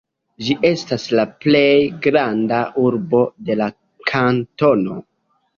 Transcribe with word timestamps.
Ĝi 0.45 0.53
estas 0.69 1.03
la 1.19 1.25
plej 1.45 1.67
granda 2.07 2.63
urbo 2.87 3.21
de 3.51 3.59
la 3.63 3.71
kantono. 4.15 4.99